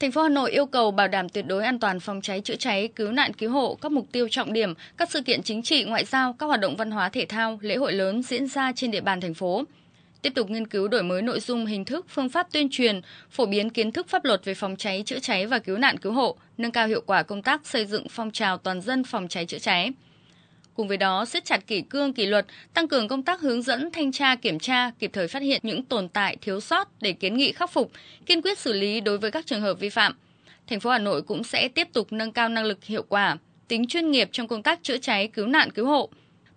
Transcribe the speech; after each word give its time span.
Thành 0.00 0.12
phố 0.12 0.22
Hà 0.22 0.28
Nội 0.28 0.50
yêu 0.50 0.66
cầu 0.66 0.90
bảo 0.90 1.08
đảm 1.08 1.28
tuyệt 1.28 1.46
đối 1.46 1.64
an 1.64 1.78
toàn 1.78 2.00
phòng 2.00 2.20
cháy 2.20 2.40
chữa 2.40 2.56
cháy, 2.56 2.88
cứu 2.96 3.12
nạn 3.12 3.32
cứu 3.34 3.50
hộ, 3.50 3.78
các 3.80 3.92
mục 3.92 4.06
tiêu 4.12 4.28
trọng 4.30 4.52
điểm, 4.52 4.74
các 4.96 5.10
sự 5.10 5.22
kiện 5.22 5.42
chính 5.42 5.62
trị, 5.62 5.84
ngoại 5.84 6.04
giao, 6.04 6.32
các 6.32 6.46
hoạt 6.46 6.60
động 6.60 6.76
văn 6.76 6.90
hóa 6.90 7.08
thể 7.08 7.26
thao, 7.28 7.58
lễ 7.62 7.76
hội 7.76 7.92
lớn 7.92 8.22
diễn 8.22 8.46
ra 8.46 8.72
trên 8.76 8.90
địa 8.90 9.00
bàn 9.00 9.20
thành 9.20 9.34
phố. 9.34 9.64
Tiếp 10.22 10.32
tục 10.34 10.50
nghiên 10.50 10.66
cứu 10.66 10.88
đổi 10.88 11.02
mới 11.02 11.22
nội 11.22 11.40
dung, 11.40 11.66
hình 11.66 11.84
thức, 11.84 12.06
phương 12.08 12.28
pháp 12.28 12.52
tuyên 12.52 12.68
truyền, 12.70 13.00
phổ 13.30 13.46
biến 13.46 13.70
kiến 13.70 13.92
thức 13.92 14.08
pháp 14.08 14.24
luật 14.24 14.44
về 14.44 14.54
phòng 14.54 14.76
cháy 14.76 15.02
chữa 15.06 15.18
cháy 15.18 15.46
và 15.46 15.58
cứu 15.58 15.78
nạn 15.78 15.98
cứu 15.98 16.12
hộ, 16.12 16.36
nâng 16.58 16.70
cao 16.70 16.86
hiệu 16.88 17.02
quả 17.06 17.22
công 17.22 17.42
tác 17.42 17.66
xây 17.66 17.86
dựng 17.86 18.06
phong 18.10 18.30
trào 18.30 18.58
toàn 18.58 18.80
dân 18.80 19.04
phòng 19.04 19.28
cháy 19.28 19.46
chữa 19.46 19.58
cháy. 19.58 19.90
Cùng 20.78 20.88
với 20.88 20.96
đó, 20.96 21.24
siết 21.24 21.44
chặt 21.44 21.66
kỷ 21.66 21.80
cương 21.82 22.12
kỷ 22.12 22.26
luật, 22.26 22.46
tăng 22.74 22.88
cường 22.88 23.08
công 23.08 23.22
tác 23.22 23.40
hướng 23.40 23.62
dẫn, 23.62 23.90
thanh 23.90 24.12
tra, 24.12 24.36
kiểm 24.36 24.58
tra, 24.58 24.90
kịp 24.98 25.10
thời 25.12 25.28
phát 25.28 25.42
hiện 25.42 25.60
những 25.62 25.84
tồn 25.84 26.08
tại, 26.08 26.36
thiếu 26.40 26.60
sót 26.60 26.88
để 27.00 27.12
kiến 27.12 27.36
nghị 27.36 27.52
khắc 27.52 27.70
phục, 27.70 27.90
kiên 28.26 28.42
quyết 28.42 28.58
xử 28.58 28.72
lý 28.72 29.00
đối 29.00 29.18
với 29.18 29.30
các 29.30 29.46
trường 29.46 29.60
hợp 29.60 29.74
vi 29.80 29.88
phạm. 29.88 30.16
Thành 30.66 30.80
phố 30.80 30.90
Hà 30.90 30.98
Nội 30.98 31.22
cũng 31.22 31.44
sẽ 31.44 31.68
tiếp 31.68 31.88
tục 31.92 32.12
nâng 32.12 32.32
cao 32.32 32.48
năng 32.48 32.64
lực 32.64 32.84
hiệu 32.84 33.02
quả, 33.08 33.36
tính 33.68 33.86
chuyên 33.86 34.10
nghiệp 34.10 34.28
trong 34.32 34.48
công 34.48 34.62
tác 34.62 34.82
chữa 34.82 34.98
cháy, 34.98 35.28
cứu 35.28 35.46
nạn 35.46 35.70
cứu 35.70 35.86
hộ, 35.86 36.08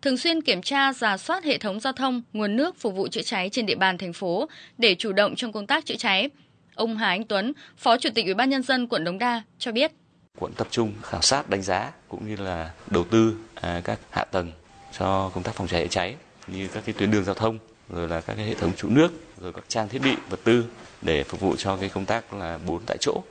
thường 0.01 0.17
xuyên 0.17 0.41
kiểm 0.41 0.61
tra, 0.61 0.93
giả 0.93 1.17
soát 1.17 1.43
hệ 1.43 1.57
thống 1.57 1.79
giao 1.79 1.93
thông, 1.93 2.21
nguồn 2.33 2.55
nước 2.55 2.79
phục 2.79 2.95
vụ 2.95 3.07
chữa 3.07 3.21
cháy 3.21 3.49
trên 3.49 3.65
địa 3.65 3.75
bàn 3.75 3.97
thành 3.97 4.13
phố 4.13 4.49
để 4.77 4.95
chủ 4.95 5.13
động 5.13 5.35
trong 5.35 5.51
công 5.51 5.67
tác 5.67 5.85
chữa 5.85 5.95
cháy. 5.95 6.29
Ông 6.75 6.97
Hà 6.97 7.07
Anh 7.07 7.23
Tuấn, 7.23 7.53
Phó 7.77 7.97
Chủ 7.97 8.09
tịch 8.15 8.25
Ủy 8.25 8.33
ban 8.33 8.49
nhân 8.49 8.63
dân 8.63 8.87
quận 8.87 9.03
Đống 9.03 9.17
Đa 9.19 9.41
cho 9.59 9.71
biết 9.71 9.91
quận 10.39 10.53
tập 10.53 10.67
trung 10.71 10.93
khảo 11.03 11.21
sát 11.21 11.49
đánh 11.49 11.61
giá 11.61 11.91
cũng 12.07 12.27
như 12.27 12.35
là 12.35 12.71
đầu 12.87 13.03
tư 13.03 13.35
à, 13.55 13.81
các 13.83 13.99
hạ 14.09 14.23
tầng 14.23 14.51
cho 14.97 15.31
công 15.33 15.43
tác 15.43 15.55
phòng 15.55 15.67
cháy 15.67 15.81
chữa 15.83 15.87
cháy 15.87 16.15
như 16.47 16.67
các 16.73 16.83
cái 16.85 16.95
tuyến 16.97 17.11
đường 17.11 17.23
giao 17.23 17.35
thông 17.35 17.59
rồi 17.89 18.07
là 18.07 18.21
các 18.21 18.33
cái 18.35 18.45
hệ 18.45 18.53
thống 18.53 18.71
trụ 18.77 18.89
nước 18.89 19.11
rồi 19.41 19.53
các 19.53 19.63
trang 19.67 19.89
thiết 19.89 20.01
bị 20.03 20.15
vật 20.29 20.39
tư 20.43 20.65
để 21.01 21.23
phục 21.23 21.39
vụ 21.39 21.55
cho 21.55 21.77
cái 21.77 21.89
công 21.89 22.05
tác 22.05 22.33
là 22.33 22.59
bốn 22.67 22.81
tại 22.85 22.97
chỗ 22.99 23.23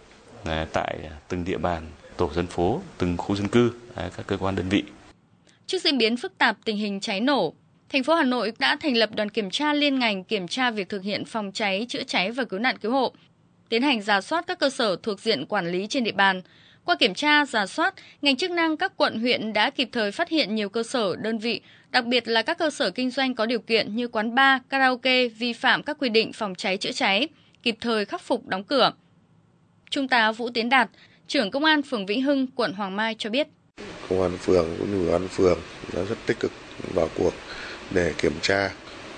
à, 0.45 0.67
tại 0.73 0.99
từng 1.29 1.45
địa 1.45 1.59
bàn 1.59 1.87
tổ 2.17 2.31
dân 2.35 2.47
phố 2.47 2.81
từng 2.99 3.17
khu 3.17 3.37
dân 3.37 3.49
cư 3.49 3.73
à, 3.95 4.11
các 4.17 4.27
cơ 4.27 4.37
quan 4.37 4.57
đơn 4.57 4.69
vị. 4.69 4.83
Trước 5.67 5.83
diễn 5.83 5.99
biến 5.99 6.17
phức 6.17 6.39
tạp 6.39 6.57
tình 6.65 6.77
hình 6.77 7.01
cháy 7.01 7.21
nổ, 7.21 7.55
thành 7.89 8.05
phố 8.05 8.15
Hà 8.15 8.25
Nội 8.25 8.53
đã 8.59 8.77
thành 8.81 8.97
lập 8.97 9.11
đoàn 9.15 9.31
kiểm 9.31 9.51
tra 9.51 9.73
liên 9.73 9.99
ngành 9.99 10.25
kiểm 10.25 10.49
tra 10.49 10.71
việc 10.71 10.89
thực 10.89 11.03
hiện 11.03 11.25
phòng 11.25 11.53
cháy, 11.53 11.87
chữa 11.89 12.03
cháy 12.03 12.31
và 12.31 12.45
cứu 12.45 12.61
nạn 12.61 12.79
cứu 12.79 12.93
hộ, 12.93 13.13
tiến 13.69 13.83
hành 13.83 14.03
giả 14.03 14.21
soát 14.21 14.45
các 14.47 14.59
cơ 14.59 14.71
sở 14.71 14.97
thuộc 15.03 15.21
diện 15.21 15.47
quản 15.47 15.71
lý 15.71 15.87
trên 15.87 16.05
địa 16.05 16.13
bàn, 16.13 16.43
qua 16.91 16.97
kiểm 16.97 17.15
tra, 17.15 17.47
giả 17.47 17.67
soát, 17.67 17.95
ngành 18.23 18.37
chức 18.37 18.51
năng 18.51 18.77
các 18.77 18.93
quận 18.97 19.21
huyện 19.21 19.53
đã 19.53 19.71
kịp 19.71 19.89
thời 19.93 20.13
phát 20.13 20.29
hiện 20.29 20.55
nhiều 20.55 20.69
cơ 20.69 20.83
sở, 20.83 21.17
đơn 21.17 21.39
vị, 21.39 21.61
đặc 21.91 22.05
biệt 22.07 22.29
là 22.29 22.43
các 22.43 22.59
cơ 22.59 22.71
sở 22.71 22.91
kinh 22.91 23.11
doanh 23.11 23.35
có 23.35 23.47
điều 23.47 23.59
kiện 23.59 23.97
như 23.97 24.09
quán 24.09 24.35
bar, 24.35 24.63
karaoke 24.69 25.29
vi 25.29 25.53
phạm 25.53 25.83
các 25.83 25.97
quy 26.01 26.09
định 26.09 26.33
phòng 26.33 26.55
cháy 26.55 26.77
chữa 26.77 26.93
cháy, 26.93 27.29
kịp 27.63 27.77
thời 27.81 28.05
khắc 28.05 28.23
phục 28.23 28.47
đóng 28.47 28.65
cửa. 28.65 28.93
Trung 29.91 30.09
tá 30.09 30.33
Vũ 30.33 30.51
Tiến 30.55 30.69
Đạt, 30.69 30.91
trưởng 31.27 31.51
công 31.51 31.65
an 31.65 31.83
phường 31.83 32.07
Vĩnh 32.07 32.23
Hưng, 32.23 32.47
quận 32.47 32.73
Hoàng 32.73 32.97
Mai 32.97 33.15
cho 33.19 33.31
biết. 33.31 33.49
Công 34.09 34.23
an 34.23 34.37
phường 34.37 34.77
cũng 34.79 34.91
như 34.91 34.99
ủy 34.99 35.13
ban 35.13 35.29
phường 35.29 35.59
đã 35.93 36.05
rất 36.05 36.19
tích 36.27 36.41
cực 36.41 36.53
vào 36.95 37.09
cuộc 37.19 37.33
để 37.91 38.15
kiểm 38.19 38.35
tra 38.43 38.71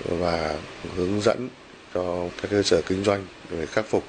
và 0.08 0.56
hướng 0.96 1.20
dẫn 1.20 1.48
cho 1.94 2.28
các 2.42 2.50
cơ 2.50 2.62
sở 2.62 2.82
kinh 2.82 3.04
doanh 3.04 3.26
để 3.50 3.66
khắc 3.66 3.86
phục 3.86 4.04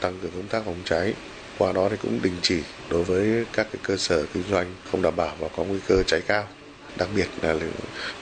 tăng 0.00 0.18
cường 0.22 0.30
công 0.30 0.48
tác 0.48 0.64
phòng 0.64 0.82
cháy 0.84 1.14
qua 1.58 1.72
đó 1.72 1.88
thì 1.90 1.96
cũng 2.02 2.20
đình 2.22 2.36
chỉ 2.42 2.60
đối 2.90 3.04
với 3.04 3.44
các 3.52 3.66
cái 3.72 3.80
cơ 3.82 3.96
sở 3.96 4.26
kinh 4.34 4.42
doanh 4.50 4.74
không 4.90 5.02
đảm 5.02 5.16
bảo 5.16 5.36
và 5.38 5.48
có 5.56 5.64
nguy 5.64 5.78
cơ 5.88 6.02
cháy 6.02 6.20
cao 6.26 6.44
đặc 6.98 7.08
biệt 7.16 7.26
là 7.42 7.54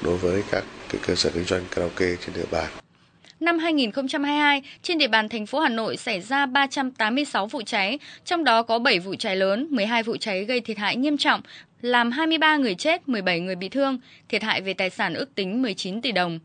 đối 0.02 0.16
với 0.16 0.42
các 0.50 0.64
cái 0.88 1.00
cơ 1.06 1.14
sở 1.14 1.30
kinh 1.34 1.44
doanh 1.44 1.62
karaoke 1.70 2.06
trên 2.26 2.34
địa 2.34 2.46
bàn 2.50 2.68
Năm 3.42 3.58
2022, 3.58 4.62
trên 4.82 4.98
địa 4.98 5.08
bàn 5.08 5.28
thành 5.28 5.46
phố 5.46 5.60
Hà 5.60 5.68
Nội 5.68 5.96
xảy 5.96 6.20
ra 6.20 6.46
386 6.46 7.46
vụ 7.46 7.62
cháy, 7.62 7.98
trong 8.24 8.44
đó 8.44 8.62
có 8.62 8.78
7 8.78 8.98
vụ 8.98 9.14
cháy 9.14 9.36
lớn, 9.36 9.66
12 9.70 10.02
vụ 10.02 10.16
cháy 10.16 10.44
gây 10.44 10.60
thiệt 10.60 10.78
hại 10.78 10.96
nghiêm 10.96 11.16
trọng, 11.16 11.40
làm 11.80 12.10
23 12.10 12.56
người 12.56 12.74
chết, 12.74 13.08
17 13.08 13.40
người 13.40 13.54
bị 13.54 13.68
thương, 13.68 13.98
thiệt 14.28 14.42
hại 14.42 14.60
về 14.60 14.74
tài 14.74 14.90
sản 14.90 15.14
ước 15.14 15.34
tính 15.34 15.62
19 15.62 16.02
tỷ 16.02 16.12
đồng. 16.12 16.38